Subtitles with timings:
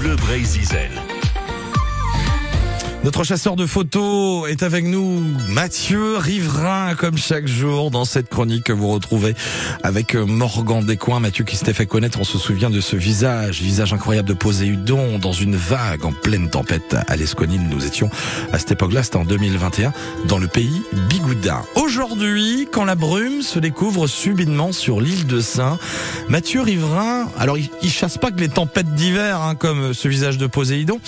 [0.00, 1.09] Bleu Zizel.
[3.02, 8.64] Notre chasseur de photos est avec nous, Mathieu Riverain, comme chaque jour dans cette chronique
[8.64, 9.34] que vous retrouvez
[9.82, 11.18] avec Morgan Descoings.
[11.18, 15.18] Mathieu qui s'était fait connaître, on se souvient de ce visage, visage incroyable de Poséidon
[15.18, 17.70] dans une vague en pleine tempête à l'Esconine.
[17.70, 18.10] Nous étions
[18.52, 19.94] à cette époque-là, c'était en 2021,
[20.26, 21.62] dans le pays Bigoudin.
[21.76, 25.78] Aujourd'hui, quand la brume se découvre subitement sur l'île de Saint,
[26.28, 30.46] Mathieu Riverain, alors il, chasse pas que les tempêtes d'hiver, hein, comme ce visage de
[30.46, 31.00] Poséidon,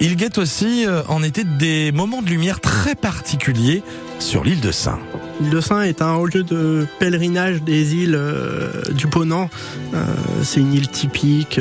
[0.00, 3.82] il guette aussi euh, en été des moments de lumière très particuliers
[4.20, 4.98] sur l'île de Saint.
[5.40, 9.50] L'île de Saint est un lieu de pèlerinage des îles euh, du Ponant.
[9.94, 10.04] Euh,
[10.42, 11.60] c'est une île typique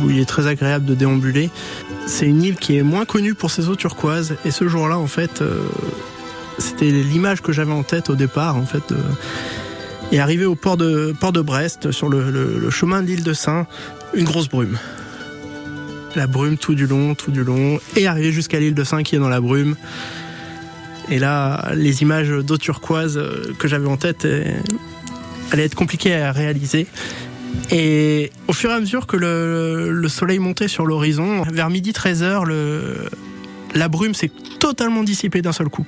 [0.00, 1.50] où il est très agréable de déambuler.
[2.06, 4.36] C'est une île qui est moins connue pour ses eaux turquoises.
[4.44, 5.42] Et ce jour-là, en fait,
[6.58, 8.56] c'était l'image que j'avais en tête au départ,
[10.10, 13.32] et arrivé au port de, port de Brest, sur le, le chemin de l'île de
[13.32, 13.66] Saint,
[14.14, 14.78] une grosse brume
[16.16, 19.16] la brume tout du long, tout du long, et arriver jusqu'à l'île de Saint qui
[19.16, 19.76] est dans la brume.
[21.10, 24.44] Et là, les images d'eau turquoise euh, que j'avais en tête euh,
[25.50, 26.86] allaient être compliquées à réaliser.
[27.70, 32.44] Et au fur et à mesure que le, soleil montait sur l'horizon, vers midi 13h,
[33.74, 35.86] la brume s'est totalement dissipée d'un seul coup.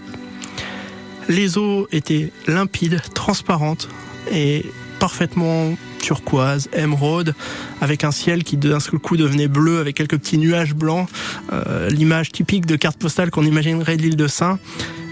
[1.29, 3.89] Les eaux étaient limpides, transparentes
[4.31, 4.67] et
[4.99, 7.35] parfaitement turquoise, émeraude,
[7.81, 11.09] avec un ciel qui d'un seul coup devenait bleu avec quelques petits nuages blancs,
[11.53, 14.59] euh, l'image typique de carte postale qu'on imaginerait de l'île de Saint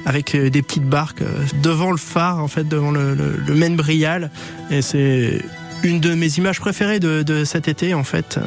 [0.05, 3.77] avec euh, des petites barques euh, devant le phare, en fait, devant le, le, Maine
[3.77, 4.31] Brial.
[4.71, 5.41] Et c'est
[5.83, 8.39] une de mes images préférées de, cet été, en fait.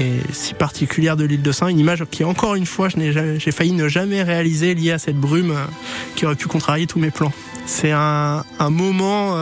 [0.00, 3.72] Et si particulière de l'île de Saint, une image qui, encore une fois, j'ai failli
[3.72, 5.54] ne jamais réaliser liée à cette brume
[6.16, 7.32] qui aurait pu contrarier tous mes plans.
[7.66, 9.36] C'est un, moment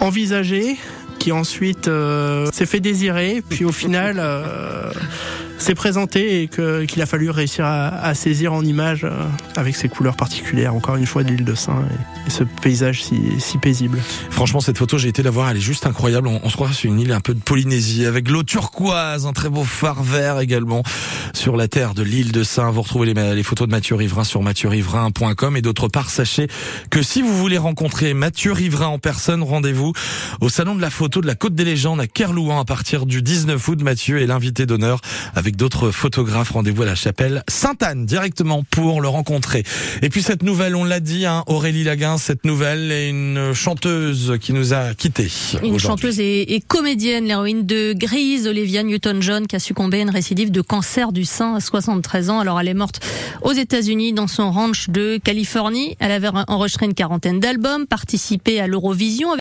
[0.00, 0.76] envisagé,
[1.20, 4.90] qui ensuite euh, s'est fait désirer, puis au final euh,
[5.58, 9.10] s'est présenté et qu'il a fallu réussir à, saisir en image euh,
[9.54, 11.84] avec ses couleurs particulières, encore une fois de l'île de Saint
[12.26, 13.98] et, ce paysage si, paisible.
[14.30, 16.26] Franchement, cette photo, j'ai été la voir, elle est juste incroyable.
[16.28, 19.50] On, se croit sur une île un peu de Polynésie avec l'eau turquoise, un très
[19.50, 20.82] beau phare vert également
[21.40, 22.70] sur la terre de l'île de Saint.
[22.70, 26.48] Vous retrouvez les, les photos de Mathieu Riverain sur mathieu-riverain.com et d'autre part, sachez
[26.90, 29.94] que si vous voulez rencontrer Mathieu Riverain en personne, rendez-vous
[30.42, 33.22] au salon de la photo de la Côte des Légendes à Kerlouan à partir du
[33.22, 33.80] 19 août.
[33.80, 35.00] Mathieu est l'invité d'honneur
[35.34, 36.50] avec d'autres photographes.
[36.50, 39.62] Rendez-vous à la chapelle Sainte-Anne directement pour le rencontrer.
[40.02, 44.36] Et puis cette nouvelle, on l'a dit, hein, Aurélie Laguin, cette nouvelle est une chanteuse
[44.42, 45.30] qui nous a quittés.
[45.62, 50.50] Une chanteuse et, comédienne, l'héroïne de Grise, Olivia Newton-John, qui a succombé à une récidive
[50.50, 52.40] de cancer du sein à 73 ans.
[52.40, 53.00] Alors elle est morte
[53.42, 55.96] aux États-Unis dans son ranch de Californie.
[55.98, 59.32] Elle avait enregistré une quarantaine d'albums, participé à l'Eurovision.